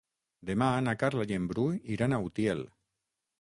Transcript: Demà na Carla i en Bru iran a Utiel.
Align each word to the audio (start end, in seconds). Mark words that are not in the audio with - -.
Demà 0.49 0.69
na 0.85 0.95
Carla 1.03 1.25
i 1.33 1.37
en 1.41 1.45
Bru 1.51 1.67
iran 1.97 2.17
a 2.17 2.21
Utiel. 2.31 2.65